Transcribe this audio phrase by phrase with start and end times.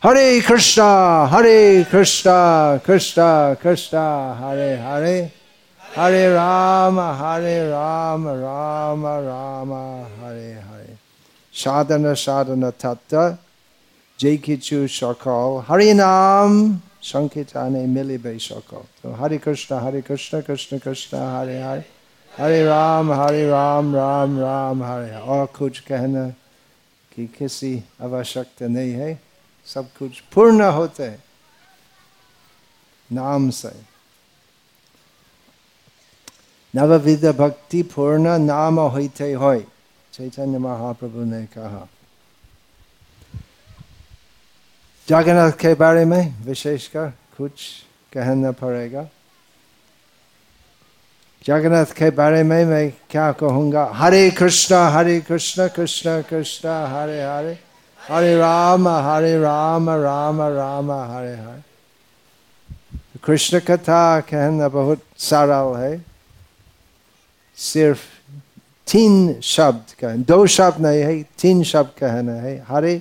[0.00, 5.32] Hare Krishna, Hare Krishna, Krishna Krishna, Hare Hare,
[5.92, 10.98] Hare Rama, Hare Rama, Rama Rama, Hare Hare.
[11.50, 13.40] Sadhana Sadhana Tatta,
[14.16, 14.86] Jai Kichu
[15.64, 18.86] Hare Nam, Sankitane Milibe Shakal.
[19.02, 21.84] So Hare Krishna, Hare Krishna, Krishna Krishna, Hare Hare.
[22.36, 25.22] Hare Ram, Hare Ram, Ram Ram, Hare Hare.
[25.22, 26.28] और कुछ कहना
[27.16, 29.27] कि किसी आवश्यकता नहीं है
[29.74, 31.24] सब कुछ पूर्ण होते हैं।
[33.12, 33.80] नाम से।
[36.76, 39.60] नवविध भक्ति पूर्ण नाम होते हो
[40.12, 41.88] चैतन्य महाप्रभु ने कहा।
[45.08, 47.52] जगन्नाथ के बारे में विशेषकर कुछ
[48.12, 49.08] कहना पड़ेगा।
[51.44, 53.90] जगन्नाथ के बारे में मैं क्या कहूँगा?
[53.94, 57.67] हरे कृष्णा हरे कृष्णा कृष्णा कृष्णा, हरे हरे।
[58.10, 61.62] हरे राम हरे राम राम राम हरे हरे
[63.24, 65.92] कृष्ण कथा कहना बहुत सरल है
[67.58, 68.04] सिर्फ़
[68.86, 72.98] तीन शब्द का दो शब्द नहीं है तीन शब्द कहना है हरे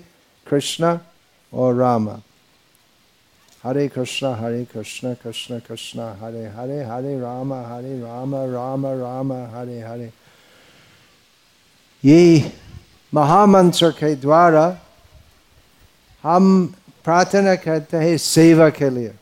[0.47, 0.97] कृष्ण
[1.53, 2.09] और राम
[3.64, 9.80] हरे कृष्ण हरे कृष्ण कृष्ण कृष्ण हरे हरे हरे राम हरे राम राम राम हरे
[9.81, 10.11] हरे
[12.03, 12.52] ये
[13.14, 14.66] महामंत्र के द्वारा
[16.28, 19.16] हम प्रार्थना करते हैं सेवा के लिए।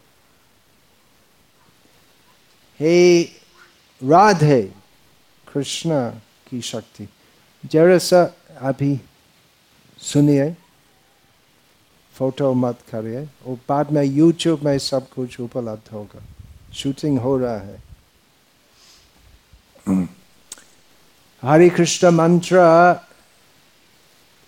[2.80, 3.24] हे
[4.02, 4.62] राधे
[5.54, 6.10] कृष्ण
[6.50, 7.08] की शक्ति,
[7.66, 8.24] जरा
[8.62, 9.00] अभी
[9.98, 10.56] सुनिए,
[12.14, 16.22] फ़ोटो मत करिए, और बाद में यूट्यूब में सब कुछ उपलब्ध होगा।
[16.74, 17.84] शूटिंग हो रहा है।
[21.44, 22.58] हरे कृष्ण मंत्र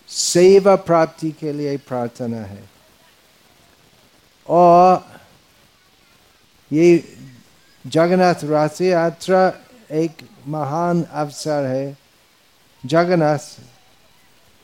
[0.07, 2.69] सेवा प्राप्ति के लिए प्रार्थना है।
[4.49, 5.19] और
[6.71, 7.17] ये
[7.87, 9.53] जगन्नाथ रथ यात्रा
[9.91, 10.11] एक
[10.47, 11.97] महान अवसर है,
[12.85, 13.61] जगन्नाथ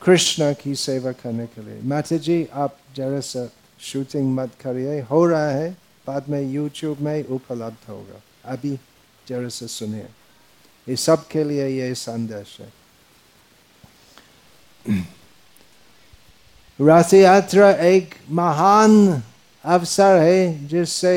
[0.02, 3.48] कृष्ण की सेवा करने के लिए। माता जी, आप जरा सा
[3.80, 5.76] शूटिंग मत करिए। हो रहा है,
[6.06, 8.78] बाद में यूट्यूब में उपलब्ध होगा। अभी
[9.28, 10.08] जरा सा सुनिए।
[10.88, 12.72] ये सब के लिए ये संदेश है।
[16.78, 19.22] रथ यात्रा एक महान
[19.64, 21.14] अवसर है जिससे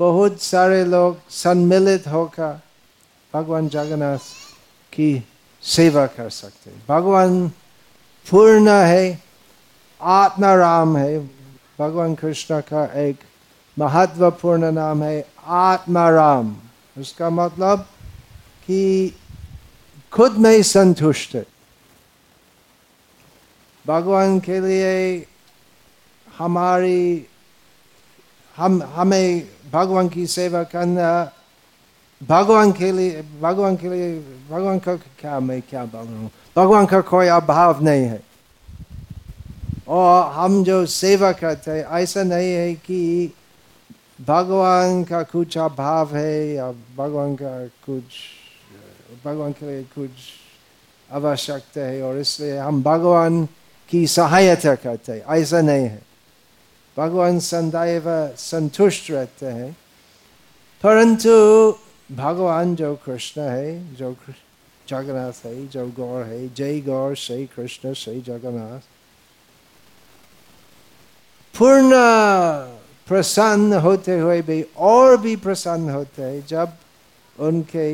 [0.00, 2.60] बहुत सारे लोग सम्मिलित होकर
[3.32, 4.26] भगवान जगन्नाथ
[4.92, 5.12] की
[5.62, 7.46] सेवा कर सकते भगवान
[8.26, 9.06] पूर्ण है
[10.00, 11.18] आत्माराम है
[11.78, 13.20] भगवान कृष्ण का एक
[13.76, 15.24] महत्वपूर्ण नाम है
[15.62, 16.54] आत्माराम
[17.00, 17.86] उसका मतलब
[18.66, 19.12] कि
[20.12, 21.36] खुद में संतुष्ट
[23.86, 25.26] भगवान के लिए
[26.38, 27.26] हमारी,
[28.56, 31.32] हम, हमें भगवान की सेवा करना,
[32.28, 36.06] भगवान के लिए, भगवान के लिए, भगवान का क्या, मैं क्या बोल?
[36.06, 38.22] रहा हूँ भगवान का कोई अभाव नहीं है।
[39.88, 43.32] और हम जो सेवा करते हैं, ऐसा नहीं है कि
[44.20, 48.02] भगवान का कुछ अभाव है या भगवान का कुछ,
[49.24, 50.10] भगवान के लिए कुछ
[51.12, 53.48] आवश्यकता है। और इसलिए हम भगवान
[53.94, 56.02] की सहायता करते हैं ऐसा नहीं है
[56.96, 58.04] भगवान संदैव
[58.38, 59.70] संतुष्ट रहते हैं
[60.84, 61.30] परंतु
[62.12, 64.14] भगवान जो कृष्ण है जो
[64.88, 68.80] जगन्नाथ है जो गौर है जय गौर श्री कृष्ण श्री जगन्नाथ
[71.54, 72.00] पूर्ण
[73.08, 76.72] प्रसन्न होते हुए भी और भी प्रसन्न होते हैं जब
[77.38, 77.88] उनके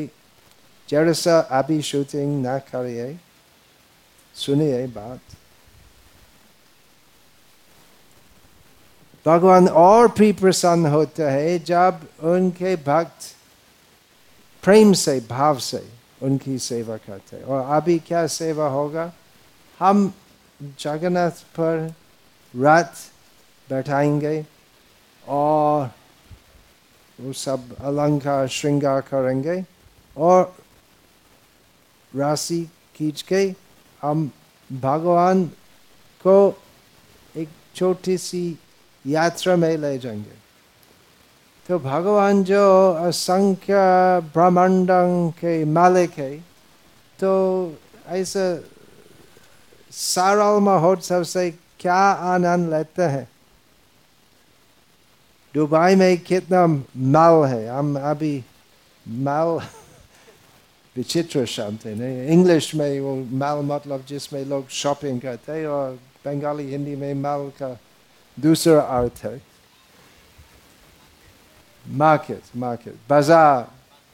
[0.88, 3.12] जरा अभी शूटिंग ना करिए
[4.34, 5.36] सुनिए बात
[9.26, 13.34] भगवान और भी प्रसन्न होते हैं जब उनके भक्त
[14.62, 15.82] प्रेम से भाव से
[16.22, 19.12] उनकी सेवा करते हैं और अभी क्या सेवा होगा
[19.80, 20.12] हम
[20.80, 21.94] जगन्नाथ पर
[22.54, 22.94] रात
[23.68, 24.46] बैठाएँगे
[25.24, 25.90] और
[27.18, 29.64] वो सब अलंकार श्रृंगार करेंगे
[30.16, 30.54] और
[32.12, 32.62] राशि
[32.96, 33.42] खींच के
[34.02, 34.30] हम
[34.70, 35.44] भगवान
[36.24, 36.36] को
[37.36, 38.42] एक छोटी सी
[39.04, 40.38] यात्रा में ले जाएँगे।
[41.68, 42.62] तो भगवान जो
[43.06, 43.74] असंख्य
[44.34, 44.88] ब्रह्मांड
[45.32, 46.36] के मालिक है
[47.18, 47.30] तो
[48.06, 48.44] ऐसे
[49.90, 51.50] सरल महोत्सव से
[51.80, 52.00] क्या
[52.34, 53.28] आनंद लेते हैं?
[55.54, 56.66] दुबई में कितना
[56.96, 58.44] माल है। हम अभी
[59.08, 59.48] माल,
[60.96, 65.98] विचित्र शब्द है। नहीं इंग्लिश में वो माल मतलब जिसमें लोग शॉपिंग करते हैं और
[66.24, 67.78] बंगाली हिंदी में माल का
[68.40, 69.40] दूसरा अर्थ है
[71.86, 73.68] मार्केट मार्केट बाज़ार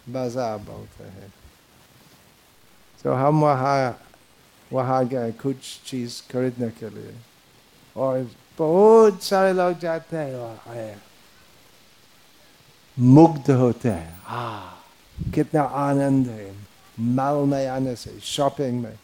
[0.08, 1.32] बाज़ार बोलते हैं
[3.04, 3.78] तो हम वहाँ
[4.70, 5.56] वहाँ गए कुछ
[5.86, 7.14] चीज़ खरीदने के लिए
[7.96, 8.26] और
[8.58, 10.94] बहुत सारे लोग जाते हैं वहाँ
[12.96, 14.84] मुग्ध होते हैं हाँ
[15.34, 16.50] कितना आनंद है
[16.96, 18.94] माल में आने से शॉपिंग में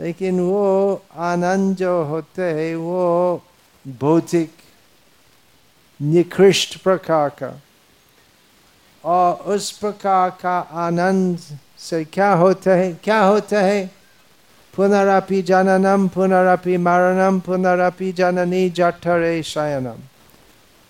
[0.00, 3.42] लेकिन वो आनंद जो होते हैं वो
[3.84, 4.50] भौतिक
[6.00, 7.52] निकृष्ट प्रकार का
[9.04, 11.38] और उस प्रकार का आनंद
[11.78, 13.90] से क्या होता है क्या होता है
[14.74, 19.98] पुनरपि जननम पुनरपि मरणम पुनरपि जननी जठरे शयनम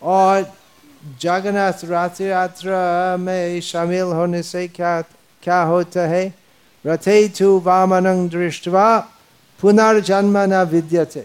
[0.02, 0.44] और
[1.20, 5.00] जगन्नाथ रात्रि यात्रा में शामिल होने से क्या
[5.42, 6.24] क्या होता है
[6.84, 8.86] रथे तु वामन दृष्टवा
[9.60, 11.24] पुनर्जन्म न विद्यते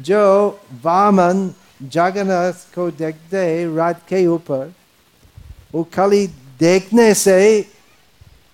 [0.00, 0.22] जो
[0.84, 1.50] वामन
[1.82, 3.40] जगन्नाथ को देखते
[3.76, 4.72] रात के ऊपर,
[5.74, 6.26] वो खाली
[6.60, 7.38] देखने से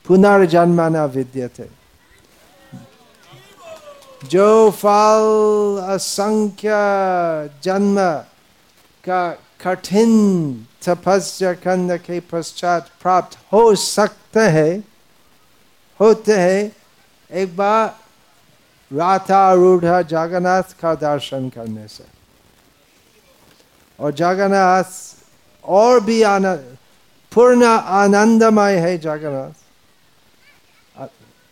[0.07, 1.69] पुनर्जन्म न विद्यते
[4.29, 5.25] जो फल
[5.95, 6.71] असंख्य
[7.65, 7.97] जन्म
[9.05, 9.23] का
[9.61, 10.13] कठिन
[10.85, 14.85] तपस्या करने के पश्चात प्राप्त हो सकते हैं,
[16.01, 16.73] होते हैं,
[17.31, 17.95] एक बार
[18.93, 22.05] राथारूढ़ जगन्नाथ का दर्शन करने से।
[24.01, 24.85] और जगन्नाथ
[25.65, 26.77] और भी आनंद,
[27.35, 29.53] पूर्ण आनंदमय है जगन्नाथ।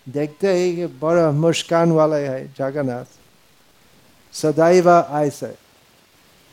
[0.09, 3.05] देखते ही कि बड़ा मुस्कान वाले है जगन्नाथ।
[4.33, 5.55] सदैव ऐसे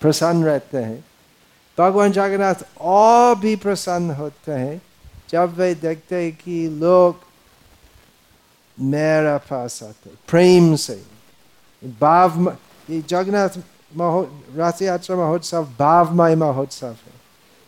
[0.02, 1.06] प्रसन्न रहते हैं।
[1.78, 4.82] भगवान जगन्नाथ और भी प्रसन्न होते हैं।
[5.30, 7.25] जब वे देखते हैं कि लोग
[8.80, 11.04] मेरा पास आते प्रेम से।
[11.86, 12.58] भाव
[12.90, 13.50] ये जगन्नाथ
[13.96, 17.16] महो राशि यात्रा महोत्सव भावमय महोत्सव है।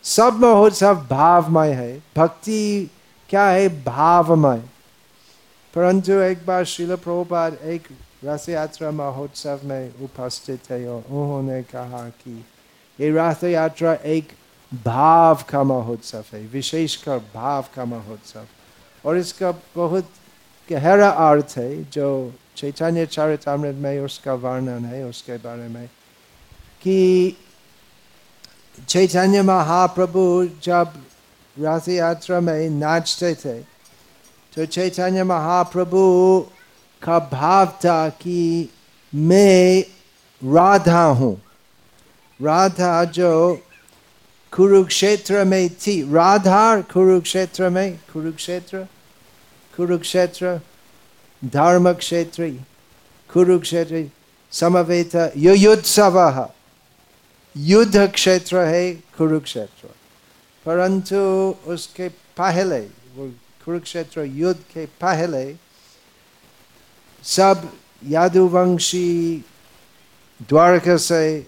[0.02, 2.90] सब महोत्सव भावमय है। भक्ति
[3.28, 3.84] क्या है?
[3.84, 4.62] भावमय।
[5.74, 7.88] परंतु एक बार शिल प्रभुपाद एक
[8.24, 12.44] रथ यात्रा महोत्सव में उपस्थित है और उन्होंने कहा कि
[13.00, 14.32] ये रथ यात्रा एक
[14.74, 18.44] भाव का महोत्सव है, विशेषकर भाव का महोत्सव।
[19.06, 20.10] और इसका बहुत
[20.68, 22.08] गहरा अर्थ है जो
[22.56, 25.86] चैतन्य चरितमृत में उसका वर्णन है उसके बारे में
[26.82, 27.36] कि
[28.88, 30.24] चैतन्य महाप्रभु
[30.62, 30.92] जब
[31.56, 33.58] रथ यात्रा में नाचते थे
[34.52, 36.00] तो चैतन्य महाप्रभु
[37.02, 38.68] का भाव था कि
[39.12, 39.80] मैं
[40.42, 41.34] राधा हूँ
[42.40, 43.32] राधा जो
[44.52, 48.86] कुरुक्षेत्र में थी राधा कुरुक्षेत्र में कुरुक्षेत्र
[49.78, 50.56] कुरुक्षेत्र
[51.42, 52.48] धर्म क्षेत्र
[53.30, 54.02] कुरुक्षेत्र
[54.52, 56.18] समवेत युद्धसव
[57.56, 59.88] युद्ध क्षेत्र है कुरुक्षेत्र
[60.66, 61.20] परंतु
[61.72, 62.08] उसके
[62.38, 62.80] पहले
[63.14, 63.28] वो
[63.64, 65.46] कुरुक्षेत्र युद्ध के पहले
[67.24, 67.70] सब
[68.02, 69.08] यादुवंशी
[70.50, 71.40] द्वारका से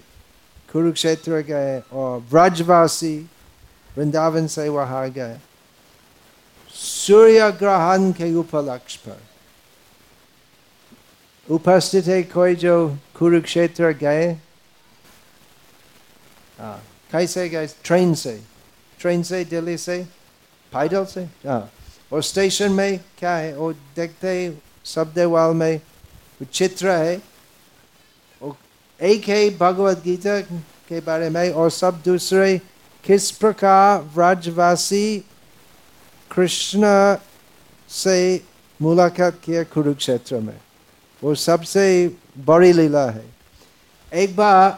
[0.72, 3.16] कुरुक्षेत्र गए और ब्रजवासी
[3.90, 5.38] वृंदावन से वहाँ गए
[6.80, 9.18] सूर्य ग्रहण के उपलक्ष्य पर
[11.48, 12.76] उपस्थित है कोई जो
[13.18, 14.36] कुरुक्षेत्र गए
[17.12, 18.40] कैसे गए ट्रेन से
[19.00, 19.98] ट्रेन से दिल्ली से
[20.72, 21.70] पैदल से हाँ
[22.12, 24.32] और स्टेशन में क्या है वो देखते
[24.84, 25.80] सब देवाल में
[26.52, 27.20] चित्र है
[28.42, 28.56] और
[29.00, 30.40] एक है भगवत गीता
[30.88, 32.56] के बारे में और सब दूसरे
[33.04, 35.22] किस प्रकार व्रजवासी
[36.30, 36.86] कृष्ण
[37.90, 38.18] से
[38.80, 40.58] मुलाकात किया कुरुक्षेत्र में
[41.22, 41.86] वो सबसे
[42.46, 43.24] बड़ी लीला है
[44.12, 44.70] एक बार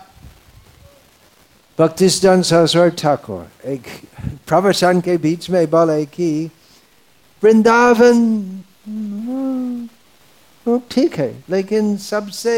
[1.79, 3.87] भक्तिस्टन सरस्वर ठाकुर एक
[4.49, 6.31] प्रवचन के बीच में बोले कि
[7.43, 8.19] वृंदावन
[10.91, 12.57] ठीक है लेकिन सबसे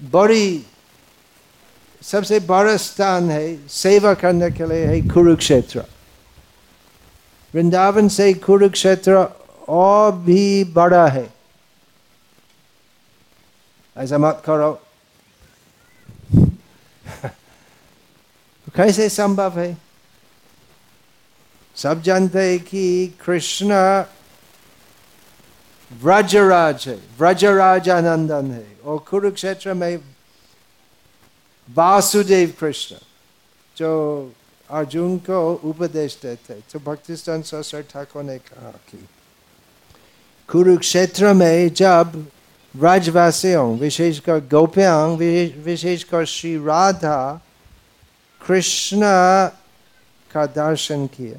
[0.00, 0.64] बड़ी
[2.02, 5.84] सबसे बड़ा स्थान है सेवा करने के लिए है कुरुक्षेत्र
[7.54, 9.28] वृंदावन से कुरुक्षेत्र
[9.68, 11.34] और भी बड़ा है।
[13.96, 14.80] ऐसा मत करो।
[18.74, 19.78] कैसे संभव है?
[21.76, 23.74] सब जानते हैं कि कृष्ण
[25.92, 30.00] व्रजराज है व्रजराज आनंदन है, और कुरुक्षेत्र में
[31.74, 32.96] वासुदेव कृष्ण,
[33.76, 34.32] जो
[34.74, 35.38] अर्जुन को
[35.70, 38.98] उपदेश देते तो भक्तिस्तान ससर ठाकुर ने कहा कि
[40.48, 42.14] कुरुक्षेत्र में जब
[42.74, 45.18] ब्रजवासियों विशेषकर गोप्यांग
[45.64, 47.18] विशेषकर श्री राधा
[48.40, 49.00] कृष्ण
[50.30, 51.38] का दर्शन किया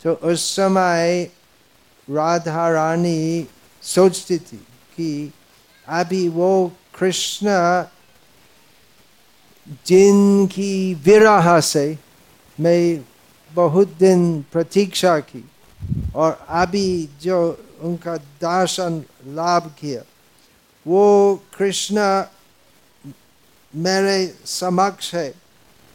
[0.00, 1.22] तो उस समय
[2.08, 3.46] राधा रानी
[3.82, 4.56] सोचती थी
[4.96, 5.32] कि
[5.86, 6.50] अभी वो
[6.98, 7.56] कृष्ण
[9.86, 11.86] जिनकी विरह से
[12.60, 13.04] मैं
[13.50, 14.20] बहुत दिन
[14.52, 15.44] प्रतीक्षा की
[16.14, 17.38] और अभी जो
[17.80, 19.02] उनका दर्शन
[19.34, 20.02] लाभ किया,
[20.86, 22.00] वो कृष्ण
[23.72, 25.34] मेरे समक्ष है,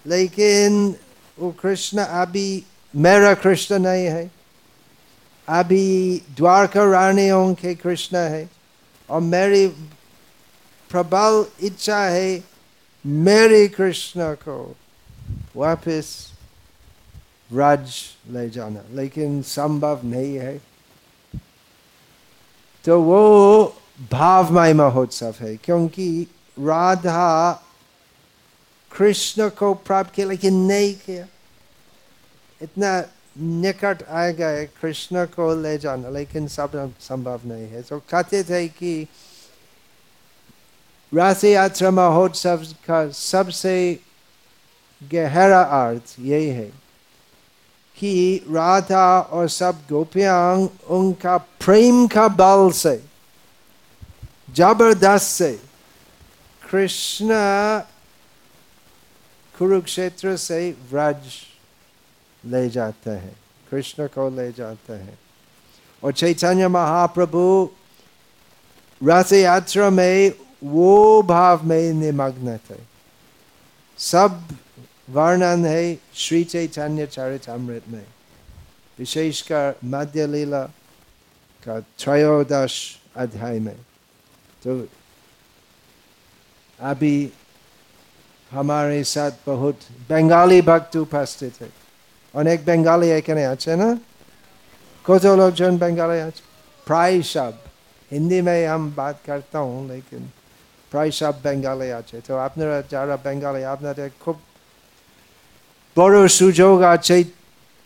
[0.05, 0.95] लेकिन
[1.39, 2.63] वो कृष्ण अभी
[2.93, 4.29] मेरा कृष्ण नहीं है।
[5.47, 8.49] अभी द्वारका रानियों के कृष्ण है
[9.09, 9.67] और मेरी
[10.89, 12.43] प्रबल इच्छा है
[13.05, 14.75] मेरे कृष्ण को
[15.55, 16.05] वापस
[17.49, 17.93] राज
[18.31, 20.57] ले जाना लेकिन संभव नहीं है
[22.85, 23.21] तो वो
[24.11, 26.27] भावमय महोत्सव है क्योंकि
[26.57, 27.51] राधा
[28.91, 31.25] कृष्ण को प्राप्त किया लेकिन नहीं किया
[32.61, 32.91] इतना
[33.37, 38.67] निकट आ गए कृष्ण को ले जाना लेकिन सब संभव नहीं है तो कहते थे
[38.67, 39.07] कि
[41.11, 43.77] रथ यात्रा महोत्सव का सबसे
[45.01, 46.71] गहरा अर्थ यही है
[47.99, 52.95] कि राधा और सब गोपियांग उनका प्रेम का बल से,
[54.55, 55.51] ज़बरदस्त से
[56.61, 57.29] कृष्ण
[59.55, 61.31] कुरुक्षेत्र से व्रज
[62.43, 63.35] ले जाते हैं,
[63.71, 65.17] कृष्ण को ले जाते हैं।
[66.03, 67.69] और चैतन्य महाप्रभु
[69.01, 70.31] रथ यात्रा में
[70.63, 72.79] वो भाव में निमग्न थे।
[73.99, 74.47] सब
[75.09, 75.83] वर्णन है
[76.15, 78.05] श्री चैतन्य चरितमृत में
[78.99, 80.63] विशेषकर मध्य लीला
[81.63, 82.75] का त्रयोदश
[83.17, 83.75] अध्याय में
[84.61, 84.75] तो
[86.79, 87.31] अभी
[88.51, 91.69] हमारे साथ बहुत बंगाली भक्त उपस्थित है
[92.33, 93.93] अनेक बंगाली एखे आचे ना
[95.05, 96.41] कत लोग जन बंगाली आज
[96.87, 97.63] प्राय सब
[98.11, 100.29] हिंदी में हम बात करता हूँ लेकिन
[100.91, 104.41] प्राय सब बंगाली आचे तो अपनारा जरा बंगाली अपना खूब
[105.99, 107.17] বড় সুযোগ আছে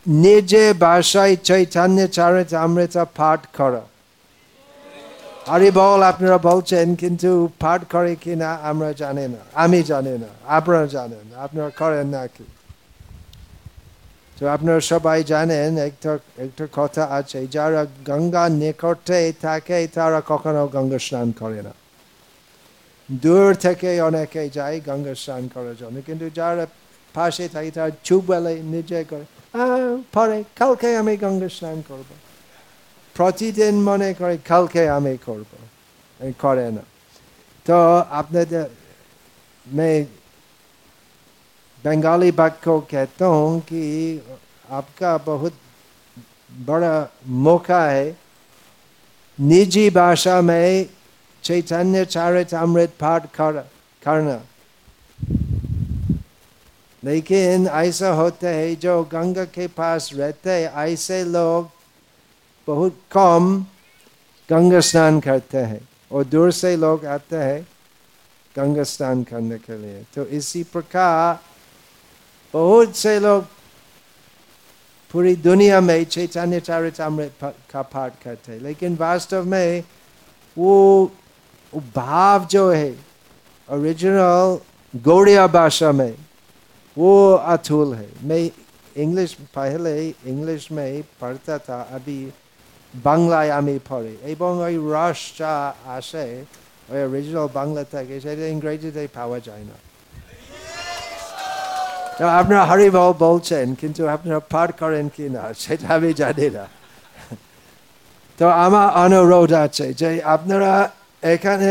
[0.06, 3.84] নিজে ভাষায় চৈতন্য চারিত অমৃতা পাঠ করা
[5.46, 7.30] আরে বল আপনারা বলছেন কিন্তু
[7.60, 12.46] পাঠ করে কিনা আমরা জানি না আমি জানি না আপনারা জানেন আপনারা করেন নাকি
[14.38, 16.12] তো আপনারা সবাই জানেন একটা
[16.46, 21.74] একটা কথা আছে যারা গঙ্গা নিকটে থাকে তারা কখনো গঙ্গা স্নান করে না
[23.10, 26.66] দূর থেকে অনেকে যায় গঙ্গা স্নান করার জন্য কিন্তু যারা
[27.15, 29.27] পাশে থাকে তারা চুপ বেলায় নিজে করে
[30.13, 32.09] পরে কালকে আমি গঙ্গা স্নান করব
[33.17, 35.51] প্রতিদিন মনে করে কালকে আমি করব
[36.41, 36.85] করে না
[37.67, 37.77] তো
[38.21, 38.65] আপনাদের
[39.67, 40.01] মেয়ে
[41.85, 43.83] बंगाली भक्त को कहता हूँ कि
[44.71, 45.55] आपका बहुत
[46.67, 46.95] बड़ा
[47.39, 48.07] मौका है
[49.39, 50.87] निजी भाषा में
[51.45, 53.61] चैतन्य चारित अमृत पाठ कर,
[54.03, 54.41] करना
[57.04, 61.70] लेकिन ऐसा होता है जो गंगा के पास रहते हैं ऐसे लोग
[62.68, 63.66] बहुत कम
[64.50, 67.62] गंगा स्नान करते हैं और दूर से लोग आते हैं
[68.56, 71.40] गंगा स्नान करने के लिए तो इसी प्रकार
[72.54, 73.46] बहुत से लोग
[75.12, 79.84] पूरी दुनिया में चैतन्य चारितमृत का पाठ करते हैं लेकिन वास्तव में
[80.58, 81.12] वो
[81.96, 82.96] भाव जो है
[83.70, 84.60] ओरिजिनल
[84.94, 86.14] गौड़िया भाषा में
[86.97, 87.13] वो
[87.47, 88.43] अतुल है मैं
[88.97, 89.93] इंग्लिश पहले
[90.27, 92.19] इंग्लिश में पढ़ता था अभी
[92.95, 95.53] বাংলায় আমি পড়ি এবং ওই রসটা
[95.97, 96.27] আসে
[96.89, 99.77] ওই অরিজিনাল বাংলা থেকে সেটা ইংরেজিতে পাওয়া যায় না
[102.41, 106.65] আপনারা হরিবল বলছেন কিন্তু আপনারা পাঠ করেন কি না সেটা আমি জানি না
[108.39, 110.73] তো আমার অনুরোধ আছে যে আপনারা
[111.23, 111.71] এখানে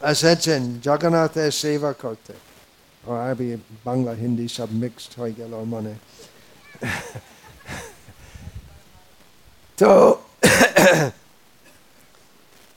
[0.00, 2.32] এসেছেন জগন্নাথের সেবা করতে
[3.07, 5.95] और अभी बांग्ला हिंदी सब मिक्स हो गया मन
[9.77, 10.11] तो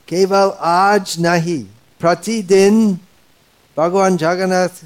[0.08, 1.62] केवल आज नहीं
[2.00, 2.76] प्रतिदिन
[3.76, 4.82] भगवान जगन्नाथ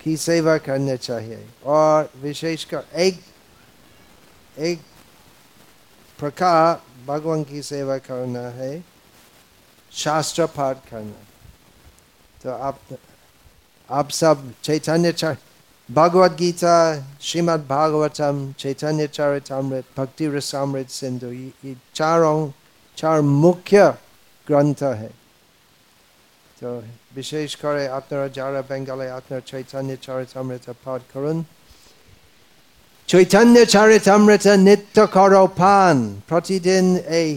[0.00, 3.20] की सेवा करना चाहिए और विशेषकर एक
[4.58, 4.80] एक
[6.18, 8.72] प्रकार भगवान की सेवा करना है
[9.92, 11.24] शास्त्र पाठ करना
[12.42, 12.80] तो आप
[13.89, 15.37] आप सब चैतन्य चर
[15.89, 16.75] भगवद गीता
[17.21, 22.51] श्रीमद् भागवतम चैतन्य चरितमृत भक्ति रसामृत सिंधु ये चारों
[22.97, 23.93] चार मुख्य
[24.47, 25.11] ग्रंथ है
[26.57, 26.71] তো
[27.17, 31.37] বিশেষ করে আপনারা যারা বেঙ্গলে আপনার চৈতন্য চরিতামৃত পাঠ করুন
[33.09, 35.97] চৈতন্য চরিতামৃত নিত্য করো পান
[36.29, 36.85] প্রতিদিন
[37.19, 37.29] এই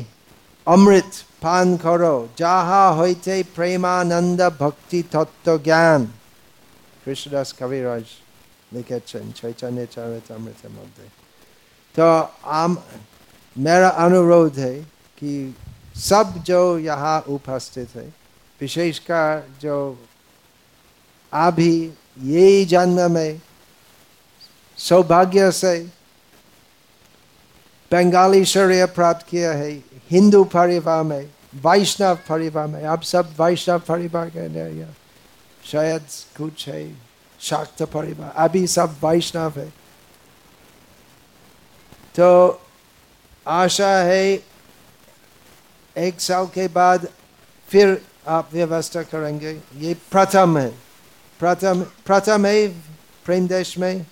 [0.67, 1.11] অমৃত
[1.43, 6.01] পান করো যাহা হইতে প্রেমানন্দ ভক্তি তত্ত্ব জ্ঞান
[7.06, 8.04] कृष्णदास कविराज
[8.74, 11.10] लिखे चैतन्य चरितमृत मध्य
[11.96, 12.08] तो
[12.54, 12.78] आम
[13.56, 14.74] मेरा अनुरोध है
[15.22, 15.34] कि
[16.00, 18.08] सब जो यहाँ उपस्थित है
[18.62, 19.78] विशेषकर जो
[21.34, 21.74] अभी
[22.26, 23.42] यही जन्म में
[24.78, 25.78] सौभाग्य से
[27.92, 29.72] बंगाली शौर्य प्राप्त किया है
[30.12, 31.30] हिंदू परिवार में
[31.66, 34.88] वैष्णव परिवार में आप सब वैष्णव परिवार के अंदर
[35.70, 36.06] शायद
[36.38, 36.84] कुछ है
[37.40, 39.70] शाक्त परिवार अभी सब वैष्णव है
[42.16, 42.30] तो
[43.46, 44.24] आशा है
[45.96, 47.08] एक साल के बाद
[47.70, 50.70] फिर आप व्यवस्था करेंगे ये प्रथम है
[51.40, 52.68] प्रथम प्रथम है
[53.26, 54.06] प्रेम देश में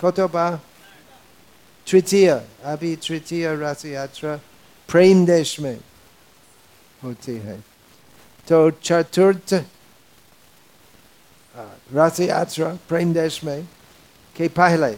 [0.00, 0.50] कोतोबा
[1.86, 2.28] तृतीय
[2.64, 4.36] अभी तृतीय रथ यात्रा
[4.88, 5.76] प्रेम देश में
[7.02, 7.62] होती है
[8.46, 9.54] तो चतुर्थ
[11.94, 13.62] रथ यात्रा प्रेम देश में
[14.36, 14.94] के पहले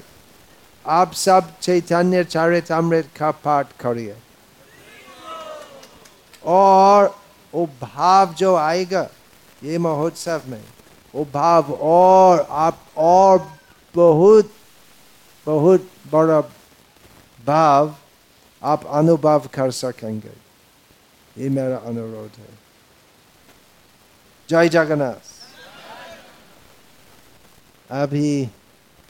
[0.84, 4.16] आप सब चैतन्य चरितमृत का पाठ करिए
[6.46, 7.14] और
[7.54, 9.08] वो भाव जो आएगा
[9.62, 10.62] ये महोत्सव में
[11.14, 13.38] वो भाव और आप और
[13.94, 14.52] बहुत
[15.46, 16.40] बहुत बड़ा
[17.38, 17.94] भाव
[18.62, 20.32] आप अनुभव कर सकेंगे
[21.36, 22.63] ये मेरा अनुरोध है
[24.54, 25.22] जय जगन्नाथ।
[27.90, 28.46] अभी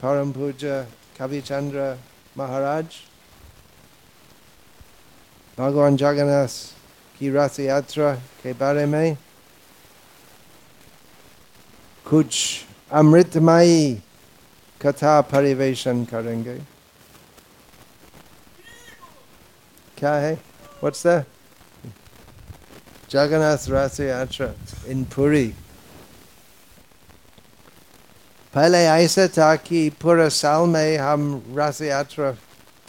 [0.01, 0.87] परम पूज्य
[1.19, 1.81] कविचंद्र
[2.37, 2.85] महाराज,
[5.57, 6.55] भगवान जगन्नाथ
[7.19, 9.17] की रथ यात्रा के बारे में
[12.05, 12.31] कुछ
[12.91, 14.01] अमृतमयी
[14.81, 16.57] कथा परिवेशन करेंगे।
[19.97, 20.33] क्या है?
[20.33, 21.23] व्हाट्स द
[23.09, 24.47] जगन्नाथ रथ यात्रा
[24.87, 25.47] इन पुरी
[28.53, 31.23] पहले ऐसा था कि पूरा साल में हम
[31.57, 32.31] रथ यात्रा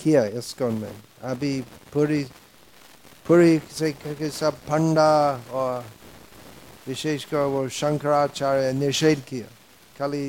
[0.01, 0.95] किया इसकोन में
[1.31, 1.61] अभी
[1.93, 2.23] पूरी
[3.27, 5.13] पूरी से सब पंडा
[5.53, 5.85] और
[6.89, 9.47] विशेषकर वो शंकराचार्य निषेध किया
[9.99, 10.27] खाली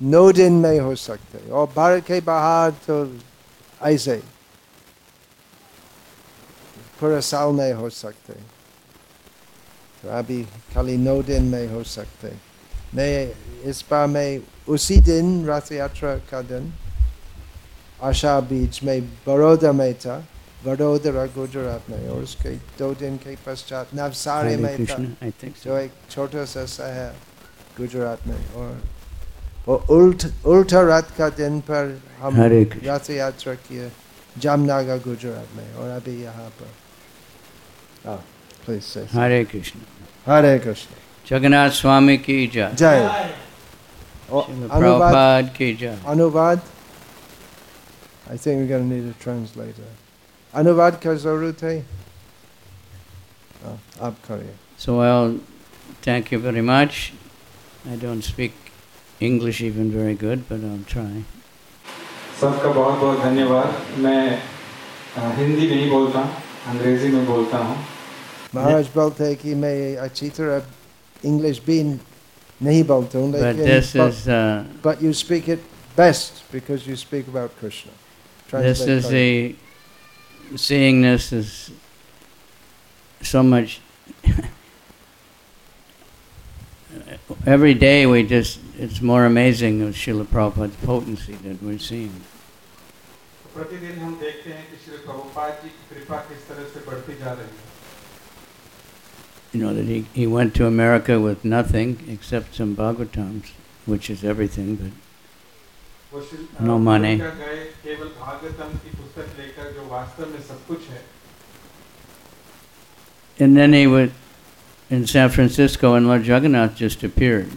[0.00, 2.96] नौ दिन में हो सकते और भारत के बाहर तो
[3.80, 4.16] ऐसे
[7.00, 8.53] पूरा साल में हो सकते तो
[10.06, 12.32] नौ दिन में हो सकते
[12.94, 13.12] मैं
[13.70, 16.72] इस बार मैं उसी दिन रथ यात्रा का दिन
[18.02, 20.16] आशा बीच में बड़ौदा में था
[20.64, 24.96] वडोदरा गुजरात में और उसके दो दिन के पश्चात नवसारी में था
[25.64, 27.12] जो एक छोटा सा शहर
[27.78, 28.80] गुजरात में और
[29.66, 33.90] वो उल्ट उल्टा रथ का दिन पर हम रथ यात्रा किए
[34.38, 36.72] जामनगर गुजरात में और अभी यहाँ पर
[38.66, 39.80] प्लीज़ हरे कृष्ण
[40.26, 40.94] हरे कृष्ण।
[41.28, 42.98] जगन्नाथ स्वामी की जय। जय।
[44.72, 46.60] अनुवाद। की जय। अनुवाद।
[48.30, 49.88] I think we gonna need a translator
[50.54, 51.76] अनुवाद का ज़रूरत है?
[54.02, 55.36] आप करिए। So I
[56.06, 56.90] thank you very much
[57.88, 58.54] I don't speak
[59.22, 61.24] English even very good but I am trying
[62.40, 64.22] सबका बहुत बहुत धन्यवाद। मैं
[65.36, 66.20] हिंदी नहीं बोलता
[66.68, 67.76] अंग्रेज़ी में बोलता हूँ।
[68.55, 70.63] महाराज बोलते हैं कि मैं अच्छी तरह
[71.25, 71.83] इंग्लिश भी
[72.63, 75.59] नहीं बोलता हूँ But this but, is uh, but you speak it
[75.95, 77.91] best because you speak about Krishna.
[78.51, 79.55] this is the
[80.55, 81.71] seeing this is
[83.21, 83.79] so much.
[87.45, 92.13] Every day we just, it's more amazing of Srila Prabhupada's potency that we're seeing.
[93.53, 97.31] प्रतिदिन हम देखते हैं कि श्री प्रभुपाद जी की कृपा किस तरह से बढ़ती जा
[97.33, 97.72] रही है
[99.53, 103.47] You know that he, he went to America with nothing except some Bhagavatams,
[103.85, 104.91] which is everything, but
[106.13, 107.13] वो श्री- No अ, money.
[107.13, 111.01] अमेरिका गए केवल भागवतम की पुस्तक लेकर जो वास्तव में सब कुछ है
[113.39, 114.11] and then he went
[114.89, 117.49] in San Francisco and Lord Jagannath just appeared.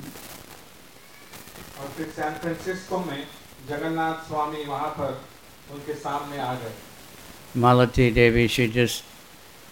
[1.81, 3.25] और फिर सैन फ्रांसिस्को में
[3.69, 5.21] जगन्नाथ स्वामी वहाँ पर
[5.75, 6.73] उनके सामने आ गए
[7.63, 9.03] Malati Devi, she just,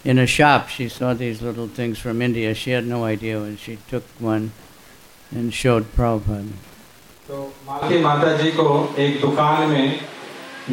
[0.04, 2.54] in a shop, she saw these little things from India.
[2.54, 4.52] She had no idea, and she took one
[5.30, 6.52] and showed Prabhupada.
[7.26, 8.66] तो मालती माता जी को
[8.98, 10.00] एक दुकान में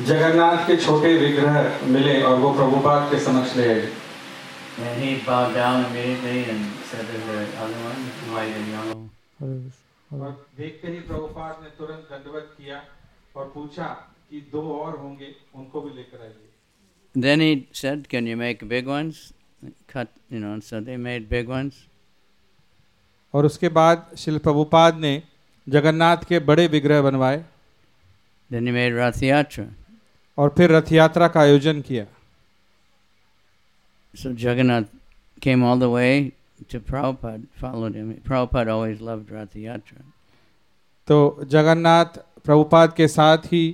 [0.05, 3.89] जगन्नाथ के छोटे विग्रह मिले और वो प्रभुपाद के समक्ष ले आए
[4.79, 8.01] And he bowed down immediately and said, Is there other one,
[8.33, 8.97] white and yellow?
[10.13, 12.81] और देखते ही प्रभुपाद ने तुरंत दंडवत किया
[13.35, 13.87] और पूछा
[14.29, 16.47] कि दो और होंगे उनको भी लेकर आइए
[17.14, 19.32] Then he said, Can you make big ones?
[19.86, 21.74] Cut, you know, so they made big ones.
[23.34, 25.22] और उसके बाद शिल प्रभुपाद ने
[25.66, 27.44] जगन्नाथ के बड़े विग्रह बनवाए
[28.50, 29.66] Then he made Rath Yatra.
[30.38, 32.06] और फिर रथ यात्रा का आयोजन किया
[34.14, 34.88] So Jagannath
[35.40, 36.32] came all the way
[36.68, 38.20] to Prabhupada, followed him.
[38.24, 40.02] Prabhupada always loved Rath Yatra.
[41.08, 43.64] तो जगन्नाथ प्रभुपाद के साथ ही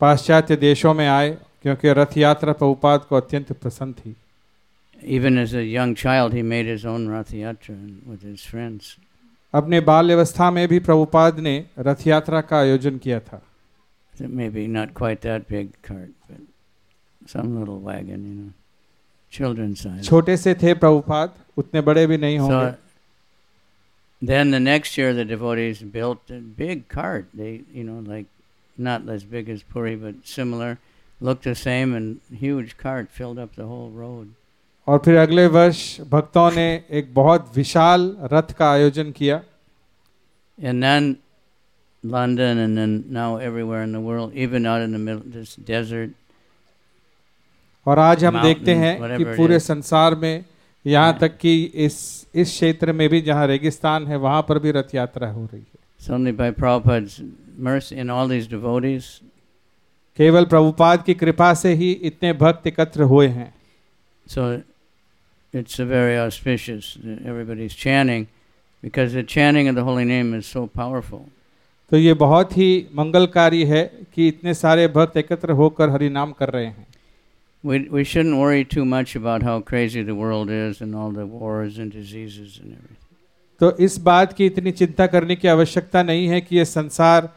[0.00, 4.14] पाश्चात्य देशों में आए क्योंकि रथ यात्रा प्रभुपाद को अत्यंत पसंद थी।
[5.16, 7.76] Even as a young child he made his own Ratha Yatra
[8.10, 8.96] with his friends
[9.54, 13.42] अपने बाल्यवस्था में भी प्रभुपाद ने रथ यात्रा का आयोजन किया था।
[14.50, 18.50] Maybe not quite that big cart but some little wagon you know
[19.32, 22.72] children size छोटे से थे प्रभुपाद उतने बड़े भी नहीं होंगे।
[24.22, 27.28] Then the next year, the devotees built a big cart.
[27.34, 28.26] They, you know, like
[28.76, 30.76] not as big as Puri, but similar.
[31.21, 34.33] looked the same, and huge cart filled up the whole road.
[34.87, 35.77] और फिर अगले वर्ष
[36.09, 36.65] भक्तों ने
[36.99, 39.41] एक बहुत विशाल रथ का आयोजन किया
[40.57, 41.15] And then
[42.03, 45.55] London, and then now everywhere in the world, even out in the middle of this
[45.55, 46.11] desert,
[47.85, 49.63] और आज हम Mountain, देखते हैं कि whatever it पूरे is.
[49.63, 50.43] संसार में
[50.85, 51.19] यहाँ Yeah.
[51.21, 55.27] तक कि इस इस क्षेत्र में भी जहाँ रेगिस्तान है वहाँ पर भी रथ यात्रा
[55.31, 57.21] हो रही है it's only by Prabhupada's
[57.57, 59.21] mercy and all these devotees.
[60.20, 63.54] केवल प्रभुपाद की कृपा से ही इतने भक्त एकत्र हुए हैं।
[64.26, 64.52] So
[65.54, 68.26] it's a very auspicious everybody is chanting
[68.82, 71.24] because the chanting of the holy name is so powerful
[71.90, 73.82] तो ये बहुत ही मंगलकारी है
[74.14, 76.86] कि इतने सारे भक्त एकत्र होकर हरि नाम कर रहे हैं।
[77.64, 81.26] We we shouldn't worry too much about how crazy the world is and all the
[81.32, 83.00] wars and diseases and everything.
[83.60, 87.28] तो इस बात की इतनी चिंता करने की आवश्यकता नहीं है कि ये संसार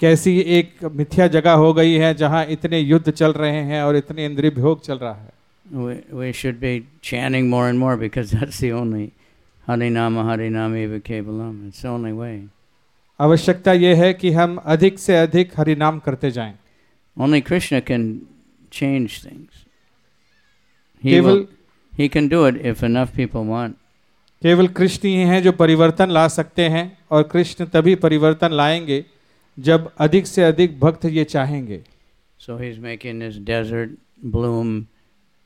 [0.00, 4.26] कैसी एक मिथ्या जगह हो गई है जहाँ इतने युद्ध चल रहे हैं और इतने
[4.26, 5.32] इंद्रिय भोग चल रहा है
[5.66, 9.12] We, we should be chanting more and more because that's the only
[9.68, 11.68] Harinama Harinama Eva Kevalam.
[11.68, 12.48] It's the only way.
[13.20, 16.54] आवश्यकता ये है कि हम अधिक से अधिक हरि नाम करते जाएँ
[17.16, 18.04] Only Krishna can
[18.72, 19.64] change things.
[21.02, 21.46] He, केवल will,
[21.92, 23.74] he can do it if enough people want.
[24.42, 29.04] केवल कृष्ण ही हैं जो परिवर्तन ला सकते हैं और कृष्ण तभी परिवर्तन लाएँगे
[29.58, 31.82] जब अधिक से अधिक भक्त ये चाहेंगे।
[32.38, 33.90] So he is making this desert
[34.24, 34.86] bloom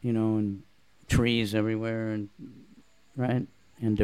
[0.05, 0.57] you know
[1.09, 2.29] trees everywhere
[3.83, 3.99] and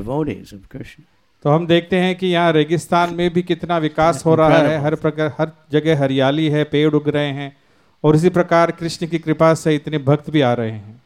[0.72, 1.02] Krishna
[1.42, 4.94] तो हम देखते हैं कि यहाँ रेगिस्तान में भी कितना विकास हो रहा है। हर
[4.94, 7.56] प्रकार हर जगह हरियाली है पेड़ उग रहे हैं
[8.04, 11.02] और इसी प्रकार कृष्ण की कृपा से इतने भक्त भी आ रहे हैं।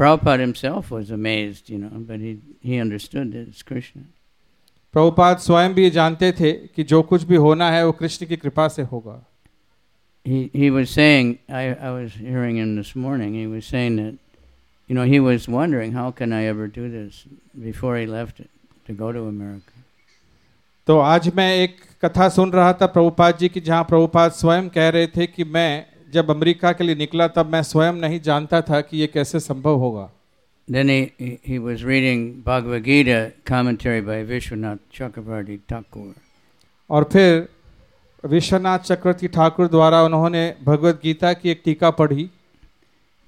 [0.00, 4.15] Prabhupada himself was amazed, you know, but he, he understood that.
[4.96, 8.68] Prabhupada स्वयं भी जानते थे कि जो कुछ भी होना है वो कृष्ण की कृपा
[8.68, 9.22] से होगा
[10.26, 14.14] He, he was saying, I, I was hearing him this morning, he was saying that,
[14.90, 17.20] you know, he was wondering, how can I ever do this
[17.66, 18.40] before he left
[18.86, 19.72] to go to America?
[20.88, 24.88] तो आज मैं एक कथा सुन रहा था प्रभुपाद जी की जहाँ प्रभुपाद स्वयं कह
[24.88, 28.80] रहे थे कि मैं जब अमेरिका के लिए निकला तब मैं स्वयं नहीं जानता था
[28.80, 30.10] कि ये कैसे संभव होगा
[30.67, 36.13] Then he, he, he was reading Bhagavad Gita commentary by Vishwanath Chakravarti Thakur.
[36.89, 37.47] और फिर
[38.29, 42.29] विश्वनाथ चक्रवर्ती ठाकुर द्वारा उन्होंने भगवत गीता की एक टीका पढ़ी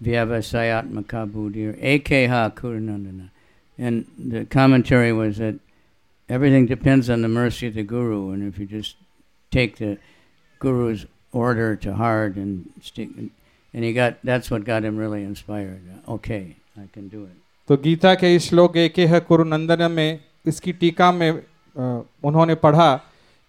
[0.04, 3.30] Vyavasayatmaka Buddhir Ekeha Kuranandana.
[3.78, 5.56] And the commentary was that
[6.30, 8.96] everything depends on the mercy of the Guru, and if you just
[9.50, 9.98] take the
[10.60, 15.82] Guru's order to heart and stick, and he got that's what got him really inspired.
[16.08, 16.57] Okay,
[17.69, 21.31] तो गीता के श्लोक एक है कुरु नंदन में इसकी टीका में
[22.25, 23.01] उन्होंने पढ़ा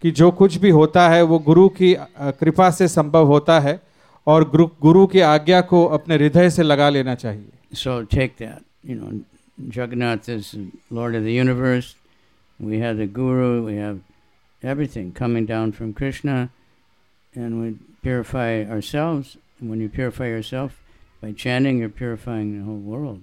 [0.01, 3.81] कि जो कुछ भी होता है वो गुरु की कृपा से संभव होता है
[4.27, 8.35] और गुरु गुरु की आज्ञा को अपने हृदय से लगा लेना चाहिए। So take
[9.59, 10.57] Jagannath is
[10.93, 11.95] Lord of the universe
[12.61, 13.99] we have the guru we have
[14.65, 16.49] everything coming down from Krishna
[17.37, 17.71] and we
[18.03, 20.71] purify ourselves when you purify yourself
[21.21, 23.21] by chanting, you're purifying the whole world.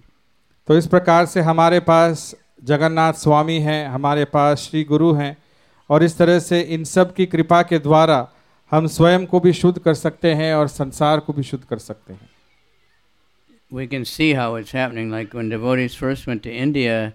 [0.69, 5.37] तो इस प्रकार से हमारे पास जगन्नाथ स्वामी हैं हमारे पास श्री गुरु हैं
[5.91, 8.27] और इस तरह से इन सब की कृपा के द्वारा
[8.71, 12.13] हम स्वयं को भी शुद्ध कर सकते हैं और संसार को भी शुद्ध कर सकते
[12.13, 12.35] हैं
[13.71, 15.11] We can see how it's happening.
[15.11, 17.15] Like when devotees first went to India,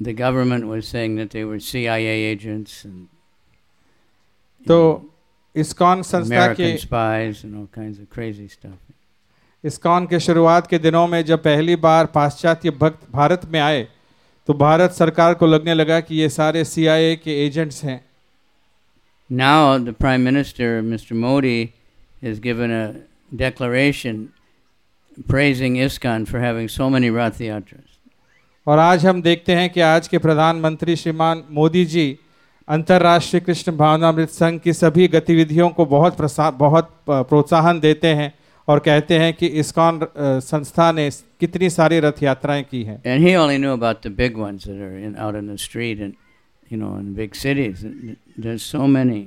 [0.00, 3.06] the government was saying that they were CIA agents and
[4.68, 4.78] तो
[5.56, 8.78] इस्कॉन संस्था के American spies and all kinds of crazy stuff.
[9.64, 13.86] ISKCON के शुरुआत के दिनों में जब पहली बार पाश्चात्य भक्त भारत में आए
[14.48, 18.00] तो भारत सरकार को लगने लगा कि ये सारे सीआईए के एजेंट्स हैं
[19.30, 21.12] Now, the Prime Minister, Mr.
[21.12, 21.74] Modi,
[22.22, 22.94] has given a
[23.36, 24.32] declaration
[25.26, 27.96] praising ISKCON for having so many Rath Yatras.
[28.66, 32.06] और आज हम देखते हैं कि आज के प्रधानमंत्री श्रीमान मोदी जी
[32.68, 36.16] अंतर्राष्ट्रीय कृष्ण भावनामृत संघ की सभी गतिविधियों को बहुत
[36.58, 38.32] बहुत प्रोत्साहन देते हैं
[38.68, 41.08] और कहते हैं कि इस्कॉन संस्था ने
[41.40, 45.34] कितनी सारी रथ यात्राएँ की हैं। And he only know about big ones in out
[45.34, 46.12] in street and
[46.72, 49.20] you know in big cities there so many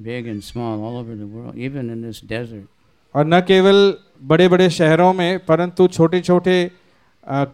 [0.00, 4.48] big and small all over the world even in this desert और न केवल बड़े
[4.48, 6.70] बड़े शहरों में परंतु छोटे छोटे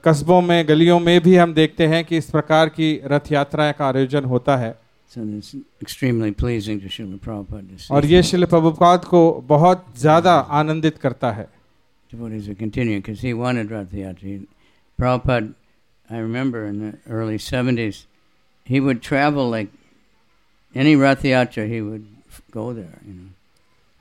[0.04, 3.86] कस्बों में गलियों में भी हम देखते हैं कि इस प्रकार की रथ यात्राएँ का
[3.86, 4.74] आयोजन होता है।
[5.13, 9.85] So it's extremely pleasing to Srila Prabhupada to see और ये शिल प्रभुपाद को बहुत
[9.99, 11.47] ज़्यादा आनंदित करता है
[12.13, 14.19] devotees are continuing because he wanted Rath Yatra.
[14.19, 14.47] He-
[14.99, 15.53] Prabhupada,
[16.09, 18.05] I remember in the early 70s,
[18.67, 19.69] he would travel like
[20.75, 23.29] any Rath Yatra, he would f- go there, you know.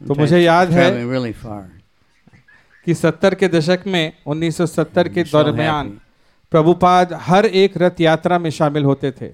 [0.00, 1.62] तो Sometimes मुझे याद है traveling really far.
[2.84, 5.98] कि सत्तर के दशक में 1970 के He's so दरमियान happy.
[6.50, 9.32] प्रभुपाद हर एक रथ यात्रा में शामिल होते थे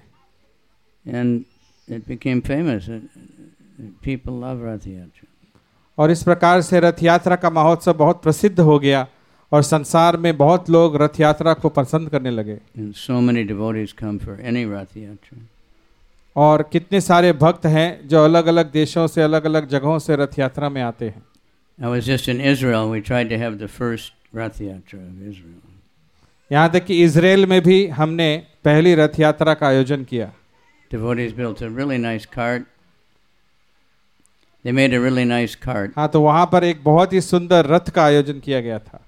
[1.06, 1.44] And
[1.91, 2.89] it became famous.
[4.05, 5.25] People love Rath Yatra.
[5.97, 9.07] और इस प्रकार से रथ यात्रा का महोत्सव बहुत प्रसिद्ध हो गया
[9.51, 12.57] और संसार में बहुत लोग रथ यात्रा को पसंद करने लगे।
[12.93, 13.09] So
[16.35, 20.39] और कितने सारे भक्त हैं जो अलग अलग देशों से अलग अलग जगहों से रथ
[20.39, 21.23] यात्रा में आते हैं।
[26.51, 30.33] यहाँ तक कि इसराइल में भी हमने पहली रथ यात्रा का आयोजन किया।
[30.91, 32.65] Devotees built a really nice cart.
[34.65, 35.93] They made a really nice cart.
[35.95, 38.99] हाँ तो वहाँ पर एक बहुत ही सुंदर रथ का आयोजन किया गया था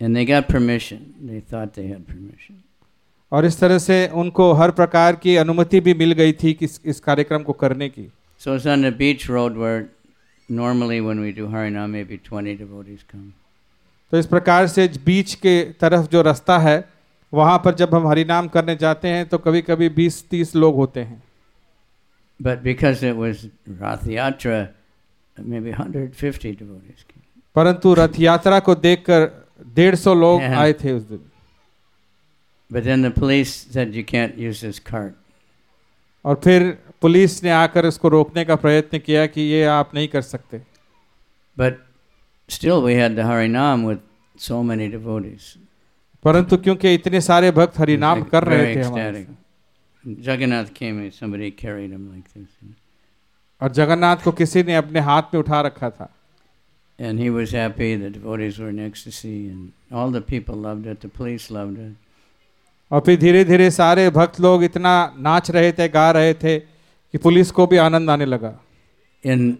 [0.00, 1.14] And they got permission.
[1.28, 2.62] They thought they had permission.
[3.32, 6.80] और इस तरह से उनको हर प्रकार की अनुमति भी मिल गई थी कि इस,
[6.84, 9.88] इस कार्यक्रम को करने की So it's on the beach road where
[10.48, 13.32] normally when we do Harinam, maybe 20 devotees come.
[14.12, 16.76] तो इस प्रकार से बीच के तरफ़ जो रास्ता है
[17.36, 21.22] वहाँ पर जब हम हरिनाम करने जाते हैं तो कभी कभी 20-30 लोग होते हैं
[22.40, 23.46] But because it was
[23.80, 24.56] Rath Yatra,
[25.38, 27.22] maybe 150 devotees came.
[27.56, 29.30] परंतु रथ यात्रा को देखकर
[29.76, 30.58] डेढ़ सौ लोग Yeah.
[30.58, 31.20] आए थे उस दिन
[32.70, 35.12] But then the police said you can't use this cart.
[36.24, 36.70] और फिर
[37.02, 40.60] पुलिस ने आकर उसको रोकने का प्रयत्न किया कि ये आप नहीं कर सकते
[41.56, 41.76] But
[42.48, 44.00] still, we had the Harinam with
[44.36, 45.56] so many devotees.
[46.26, 49.26] परंतु क्योंकि इतने सारे भक्त हरिनाम Like कर रहे थे हमारे.
[50.04, 52.48] Jagannath came and somebody carried him like this.
[53.62, 56.08] और जगन्नाथ को किसी ने अपने हाथ में उठा रखा था
[57.00, 61.00] And he was happy, the devotees were in ecstasy, and all the people loved it,
[61.00, 61.94] the police loved it.
[62.92, 67.18] और फिर धीरे धीरे सारे भक्त लोग इतना नाच रहे थे गा रहे थे कि
[67.18, 68.52] पुलिस को भी आनंद आने लगा
[69.24, 69.58] In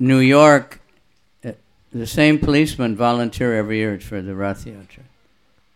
[0.00, 0.83] New York, uh,
[1.94, 5.04] The same policemen volunteer every year for the Rathiatra.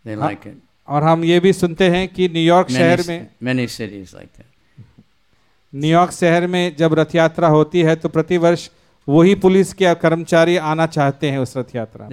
[0.05, 0.29] They हा?
[0.29, 0.57] like it.
[0.87, 4.49] और हम ये भी सुनते हैं कि न्यूयॉर्क शहर में many cities like that.
[5.73, 8.69] New York शहर में जब रथ यात्रा होती है तो प्रति वर्ष
[9.09, 12.07] वही पुलिस के कर्मचारी आना चाहते हैं उस रथ यात्रा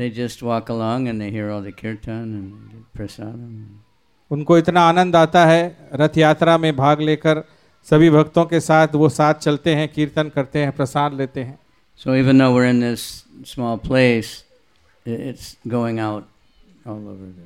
[4.30, 7.42] उनको इतना आनंद आता है रथ यात्रा में भाग लेकर
[7.84, 11.58] सभी भक्तों के साथ वो साथ चलते हैं कीर्तन करते हैं प्रसाद लेते हैं
[11.96, 12.94] so even now we
[13.44, 14.44] small place,
[15.06, 16.24] it's going out
[16.86, 17.44] all over the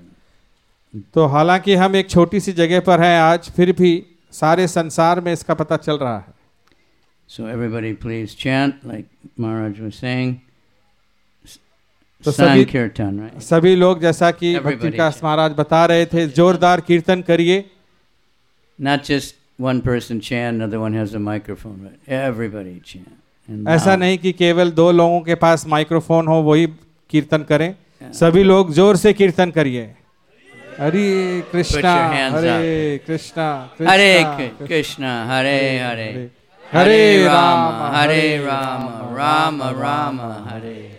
[1.14, 5.32] तो हालाँकि हम एक छोटी सी जगह पर हैं आज फिर भी सारे संसार में
[5.32, 6.34] इसका पता चल रहा है।
[7.28, 9.06] So everybody please chant like
[9.40, 9.92] Maharaj was
[12.24, 17.70] सभी कीर्तन सभी लोग जैसा कि भक्ति का महाराज बता रहे थे जोरदार कीर्तन करिए।
[18.80, 23.08] Not just one person chant one has a microphone everybody chant
[23.68, 26.66] ऐसा नहीं कि केवल दो लोगों के पास माइक्रोफोन हो वही
[27.10, 27.74] कीर्तन करें
[28.14, 29.94] सभी लोग ज़ोर से कीर्तन करिए
[30.80, 31.94] हरे कृष्णा
[32.34, 33.48] हरे Krishna
[33.80, 36.28] Hare Krishna, Hare Hare.
[36.72, 40.90] Hare Ram Rama, Hare Rama, Rama Rama, Hare.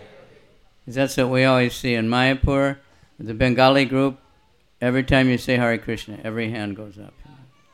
[0.87, 2.75] That's what we always see in Mayapur,
[3.19, 4.17] the Bengali group.
[4.81, 7.13] Every time you say Hare Krishna, every hand goes up.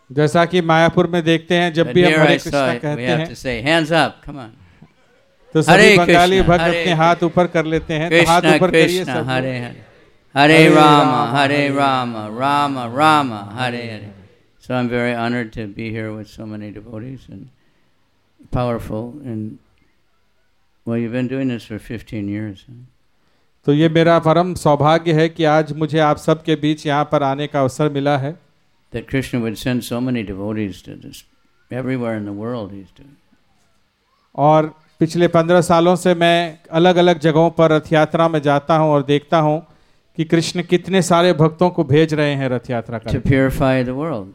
[0.10, 2.98] जैसा कि मायापुर में देखते हैं जब भी हम हरे Krishna it.
[2.98, 4.52] We have to say, hands up, come on.
[5.56, 9.28] तो सभी बंगाली भक्त अपने हाथ ऊपर कर लेते हैं तो हाथ ऊपर करिए सब
[9.28, 9.58] Hare
[10.36, 10.68] Hare.
[10.70, 14.12] Ram Hare Ram Ram Ram Hare Hare.
[14.64, 17.46] So I am very honoured to be here with so many devotees and
[18.54, 19.52] powerful and
[20.88, 22.66] well you been doing this for 15 years
[23.66, 27.48] तो ये मेरा परम सौभाग्य है कि आज मुझे आप सबके बीच यहाँ पर आने
[27.48, 28.48] का अवसर मिला है।
[28.94, 29.02] So
[34.36, 38.92] और पिछले पंद्रह सालों से मैं अलग अलग जगहों पर रथ यात्रा में जाता हूँ
[38.92, 39.68] और देखता हूँ
[40.18, 44.32] कि कृष्ण कितने सारे भक्तों को भेज रहे हैं रथ यात्रा का प्योरिफाई द वर्ल्ड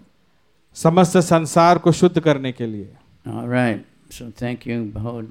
[0.75, 2.93] समस्त संसार को शुद्ध करने के लिए।
[4.43, 5.31] थैंक यू बहुत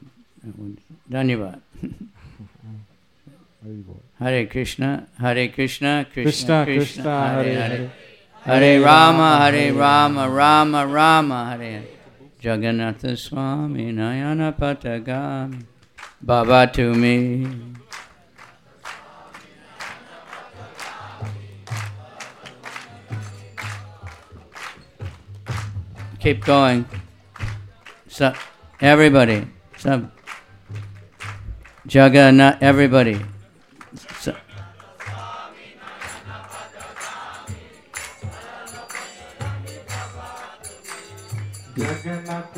[1.12, 1.86] धन्यवाद।
[4.20, 7.92] हरे कृष्ण हरे कृष्ण कृष्ण कृष्ण हरे। हरे।
[8.46, 11.91] हरे राम हरे राम राम राम हरे हरे।
[12.42, 15.64] Jagannatha Swami, Nayana Patagami,
[16.20, 17.48] Baba to me.
[26.20, 26.86] Keep going.
[28.08, 28.34] So,
[28.80, 30.12] everybody, some
[31.88, 33.22] Jagannath, everybody.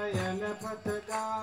[0.00, 1.36] Nayan पथगामी